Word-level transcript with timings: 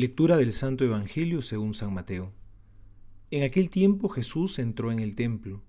Lectura 0.00 0.38
del 0.38 0.54
Santo 0.54 0.82
Evangelio 0.82 1.42
según 1.42 1.74
San 1.74 1.92
Mateo. 1.92 2.32
En 3.30 3.42
aquel 3.42 3.68
tiempo 3.68 4.08
Jesús 4.08 4.58
entró 4.58 4.92
en 4.92 4.98
el 4.98 5.14
templo. 5.14 5.62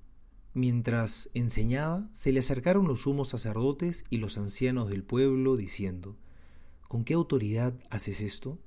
Mientras 0.53 1.29
enseñaba, 1.33 2.07
se 2.13 2.31
le 2.31 2.39
acercaron 2.39 2.87
los 2.87 3.01
sumos 3.01 3.27
sacerdotes 3.27 4.05
y 4.09 4.19
los 4.19 4.37
ancianos 4.37 4.87
del 4.87 5.03
pueblo, 5.03 5.57
diciendo, 5.57 6.15
¿Con 6.87 7.03
qué 7.03 7.13
autoridad 7.13 7.77
haces 7.89 8.21
esto? 8.21 8.57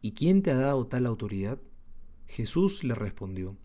¿Y 0.00 0.12
quién 0.12 0.40
te 0.40 0.52
ha 0.52 0.56
dado 0.56 0.86
tal 0.86 1.04
autoridad? 1.04 1.60
Jesús 2.28 2.84
le 2.84 2.94
respondió, 2.94 3.56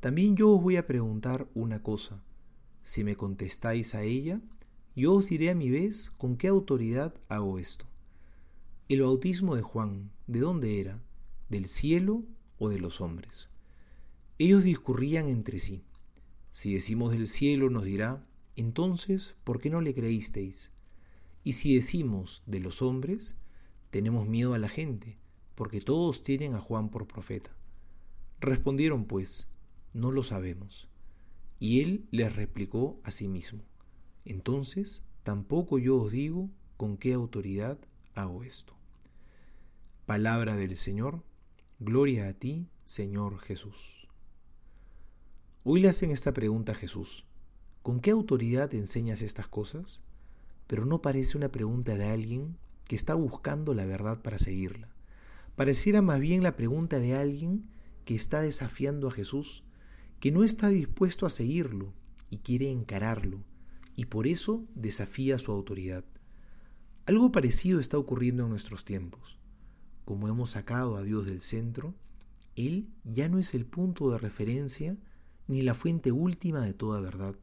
También 0.00 0.36
yo 0.36 0.48
os 0.52 0.62
voy 0.62 0.76
a 0.76 0.86
preguntar 0.86 1.50
una 1.52 1.82
cosa. 1.82 2.24
Si 2.82 3.04
me 3.04 3.14
contestáis 3.14 3.94
a 3.94 4.04
ella, 4.04 4.40
yo 4.96 5.12
os 5.12 5.28
diré 5.28 5.50
a 5.50 5.54
mi 5.54 5.68
vez 5.68 6.08
con 6.16 6.38
qué 6.38 6.48
autoridad 6.48 7.14
hago 7.28 7.58
esto. 7.58 7.84
El 8.88 9.02
bautismo 9.02 9.54
de 9.54 9.60
Juan, 9.60 10.12
¿de 10.26 10.40
dónde 10.40 10.80
era? 10.80 11.02
¿Del 11.50 11.66
cielo 11.66 12.24
o 12.56 12.70
de 12.70 12.78
los 12.78 13.02
hombres? 13.02 13.50
Ellos 14.38 14.64
discurrían 14.64 15.28
entre 15.28 15.60
sí. 15.60 15.84
Si 16.52 16.72
decimos 16.72 17.12
del 17.12 17.26
cielo, 17.26 17.68
nos 17.68 17.84
dirá, 17.84 18.26
entonces, 18.56 19.36
¿por 19.44 19.60
qué 19.60 19.68
no 19.68 19.82
le 19.82 19.94
creísteis? 19.94 20.72
Y 21.44 21.52
si 21.52 21.74
decimos 21.74 22.42
de 22.46 22.60
los 22.60 22.80
hombres, 22.80 23.36
tenemos 23.90 24.26
miedo 24.26 24.54
a 24.54 24.58
la 24.58 24.70
gente, 24.70 25.18
porque 25.54 25.82
todos 25.82 26.22
tienen 26.22 26.54
a 26.54 26.60
Juan 26.60 26.88
por 26.88 27.06
profeta. 27.06 27.54
Respondieron 28.40 29.04
pues, 29.04 29.50
no 29.92 30.12
lo 30.12 30.22
sabemos. 30.22 30.88
Y 31.58 31.82
él 31.82 32.08
les 32.10 32.34
replicó 32.34 32.98
a 33.04 33.10
sí 33.10 33.28
mismo, 33.28 33.66
entonces, 34.24 35.04
tampoco 35.24 35.78
yo 35.78 36.00
os 36.00 36.10
digo 36.10 36.48
con 36.78 36.96
qué 36.96 37.12
autoridad 37.12 37.78
hago 38.14 38.44
esto. 38.44 38.77
Palabra 40.08 40.56
del 40.56 40.78
Señor, 40.78 41.22
gloria 41.80 42.28
a 42.28 42.32
ti, 42.32 42.66
Señor 42.86 43.40
Jesús. 43.40 44.08
Hoy 45.64 45.82
le 45.82 45.90
hacen 45.90 46.10
esta 46.10 46.32
pregunta 46.32 46.72
a 46.72 46.74
Jesús, 46.74 47.26
¿con 47.82 48.00
qué 48.00 48.10
autoridad 48.10 48.72
enseñas 48.72 49.20
estas 49.20 49.48
cosas? 49.48 50.00
Pero 50.66 50.86
no 50.86 51.02
parece 51.02 51.36
una 51.36 51.52
pregunta 51.52 51.94
de 51.98 52.06
alguien 52.06 52.56
que 52.84 52.96
está 52.96 53.12
buscando 53.12 53.74
la 53.74 53.84
verdad 53.84 54.22
para 54.22 54.38
seguirla. 54.38 54.88
Pareciera 55.56 56.00
más 56.00 56.20
bien 56.20 56.42
la 56.42 56.56
pregunta 56.56 57.00
de 57.00 57.14
alguien 57.14 57.68
que 58.06 58.14
está 58.14 58.40
desafiando 58.40 59.08
a 59.08 59.10
Jesús, 59.10 59.62
que 60.20 60.32
no 60.32 60.42
está 60.42 60.70
dispuesto 60.70 61.26
a 61.26 61.30
seguirlo 61.30 61.92
y 62.30 62.38
quiere 62.38 62.70
encararlo, 62.70 63.44
y 63.94 64.06
por 64.06 64.26
eso 64.26 64.64
desafía 64.74 65.38
su 65.38 65.52
autoridad. 65.52 66.06
Algo 67.04 67.30
parecido 67.30 67.78
está 67.78 67.98
ocurriendo 67.98 68.44
en 68.44 68.48
nuestros 68.48 68.86
tiempos 68.86 69.38
como 70.08 70.26
hemos 70.26 70.52
sacado 70.52 70.96
a 70.96 71.02
Dios 71.02 71.26
del 71.26 71.42
centro, 71.42 71.94
Él 72.56 72.88
ya 73.04 73.28
no 73.28 73.38
es 73.38 73.52
el 73.52 73.66
punto 73.66 74.10
de 74.10 74.16
referencia 74.16 74.96
ni 75.48 75.60
la 75.60 75.74
fuente 75.74 76.12
última 76.12 76.62
de 76.62 76.72
toda 76.72 77.02
verdad. 77.02 77.36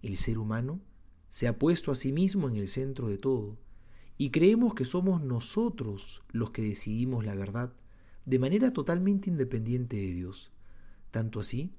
El 0.00 0.16
ser 0.16 0.38
humano 0.38 0.80
se 1.28 1.48
ha 1.48 1.58
puesto 1.58 1.90
a 1.90 1.96
sí 1.96 2.12
mismo 2.12 2.48
en 2.48 2.54
el 2.54 2.68
centro 2.68 3.08
de 3.08 3.18
todo 3.18 3.58
y 4.16 4.30
creemos 4.30 4.74
que 4.74 4.84
somos 4.84 5.24
nosotros 5.24 6.22
los 6.30 6.52
que 6.52 6.62
decidimos 6.62 7.24
la 7.24 7.34
verdad 7.34 7.72
de 8.26 8.38
manera 8.38 8.72
totalmente 8.72 9.28
independiente 9.28 9.96
de 9.96 10.12
Dios. 10.12 10.52
Tanto 11.10 11.40
así 11.40 11.74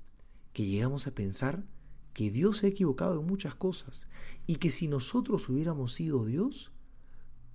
que 0.52 0.66
llegamos 0.66 1.08
a 1.08 1.16
pensar 1.16 1.64
que 2.12 2.30
Dios 2.30 2.58
se 2.58 2.66
ha 2.66 2.70
equivocado 2.72 3.22
en 3.22 3.26
muchas 3.26 3.56
cosas 3.56 4.10
y 4.48 4.58
que 4.58 4.70
si 4.70 4.90
nosotros 4.90 5.48
hubiéramos 5.48 5.94
sido 5.94 6.26
Dios, 6.26 6.74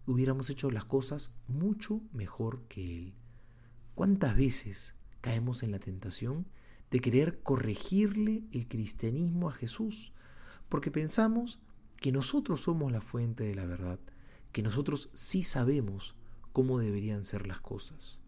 hubiéramos 0.06 0.50
hecho 0.50 0.70
las 0.70 0.84
cosas 0.84 1.36
mucho 1.47 2.02
mejor 2.12 2.62
que 2.69 2.98
Él. 2.98 3.14
¿Cuántas 3.94 4.36
veces 4.36 4.94
caemos 5.20 5.62
en 5.62 5.70
la 5.70 5.78
tentación 5.78 6.46
de 6.91 7.00
querer 7.00 7.42
corregirle 7.42 8.44
el 8.52 8.69
cristianismo 8.69 9.48
a 9.48 9.52
Jesús? 9.52 10.12
Porque 10.68 10.90
pensamos 10.90 11.61
que 11.96 12.12
nosotros 12.12 12.62
somos 12.62 12.92
la 12.92 13.01
fuente 13.01 13.45
de 13.45 13.55
la 13.55 13.67
verdad, 13.67 13.98
que 14.52 14.62
nosotros 14.62 15.11
sí 15.14 15.42
sabemos 15.42 16.17
cómo 16.52 16.78
deberían 16.78 17.24
ser 17.24 17.46
las 17.46 17.61
cosas. 17.61 18.20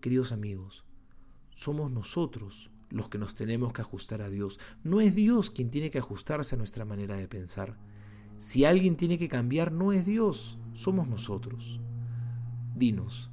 Queridos 0.00 0.32
amigos, 0.32 0.84
somos 1.54 1.90
nosotros 1.90 2.70
los 2.90 3.08
que 3.08 3.18
nos 3.18 3.34
tenemos 3.34 3.72
que 3.72 3.80
ajustar 3.80 4.22
a 4.22 4.28
Dios. 4.28 4.60
No 4.84 5.00
es 5.00 5.14
Dios 5.14 5.50
quien 5.50 5.70
tiene 5.70 5.90
que 5.90 5.98
ajustarse 5.98 6.54
a 6.54 6.58
nuestra 6.58 6.84
manera 6.84 7.16
de 7.16 7.28
pensar. 7.28 7.78
Si 8.38 8.64
alguien 8.64 8.96
tiene 8.96 9.18
que 9.18 9.28
cambiar, 9.28 9.72
no 9.72 9.92
es 9.92 10.04
Dios, 10.04 10.58
somos 10.74 11.08
nosotros. 11.08 11.80
Dinos, 12.74 13.30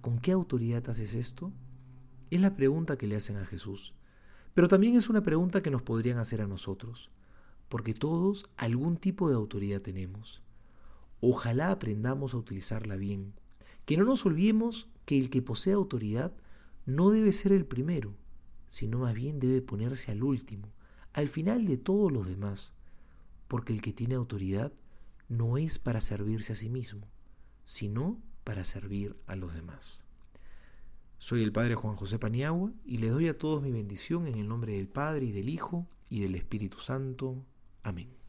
¿con 0.00 0.18
qué 0.18 0.32
autoridad 0.32 0.88
haces 0.88 1.14
esto? 1.14 1.52
Es 2.30 2.40
la 2.40 2.56
pregunta 2.56 2.96
que 2.96 3.06
le 3.06 3.16
hacen 3.16 3.36
a 3.36 3.46
Jesús, 3.46 3.94
pero 4.54 4.68
también 4.68 4.94
es 4.94 5.08
una 5.08 5.22
pregunta 5.22 5.62
que 5.62 5.70
nos 5.70 5.82
podrían 5.82 6.18
hacer 6.18 6.40
a 6.40 6.46
nosotros, 6.46 7.10
porque 7.68 7.94
todos 7.94 8.46
algún 8.56 8.96
tipo 8.96 9.28
de 9.28 9.36
autoridad 9.36 9.80
tenemos. 9.80 10.42
Ojalá 11.20 11.70
aprendamos 11.70 12.34
a 12.34 12.38
utilizarla 12.38 12.96
bien, 12.96 13.34
que 13.84 13.96
no 13.96 14.04
nos 14.04 14.26
olvidemos 14.26 14.88
que 15.04 15.18
el 15.18 15.30
que 15.30 15.42
posee 15.42 15.72
autoridad 15.72 16.32
no 16.86 17.10
debe 17.10 17.32
ser 17.32 17.52
el 17.52 17.64
primero, 17.64 18.14
sino 18.68 18.98
más 18.98 19.14
bien 19.14 19.40
debe 19.40 19.62
ponerse 19.62 20.10
al 20.10 20.22
último, 20.22 20.68
al 21.12 21.28
final 21.28 21.66
de 21.66 21.76
todos 21.76 22.10
los 22.10 22.26
demás 22.26 22.72
porque 23.52 23.74
el 23.74 23.82
que 23.82 23.92
tiene 23.92 24.14
autoridad 24.14 24.72
no 25.32 25.56
es 25.56 25.78
para 25.78 26.02
servirse 26.02 26.52
a 26.52 26.56
sí 26.56 26.68
mismo, 26.68 27.08
sino 27.64 28.20
para 28.44 28.66
servir 28.66 29.16
a 29.26 29.34
los 29.34 29.54
demás. 29.54 30.04
Soy 31.16 31.42
el 31.42 31.52
Padre 31.52 31.74
Juan 31.74 31.96
José 31.96 32.18
Paniagua 32.18 32.70
y 32.84 32.98
les 32.98 33.12
doy 33.12 33.28
a 33.28 33.38
todos 33.38 33.62
mi 33.62 33.72
bendición 33.72 34.26
en 34.26 34.34
el 34.34 34.46
nombre 34.46 34.74
del 34.74 34.88
Padre 34.88 35.26
y 35.26 35.32
del 35.32 35.48
Hijo 35.48 35.86
y 36.10 36.20
del 36.20 36.34
Espíritu 36.34 36.78
Santo. 36.78 37.42
Amén. 37.82 38.21